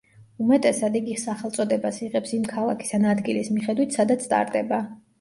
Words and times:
უმეტესად, 0.45 0.97
იგი 0.99 1.17
სახელწოდებას 1.25 2.01
იღებს 2.09 2.35
იმ 2.41 2.49
ქალაქის 2.57 2.99
ან 3.01 3.09
ადგილის 3.15 3.55
მიხედვით, 3.61 3.99
სადაც 4.03 4.31
ტარდება. 4.37 4.87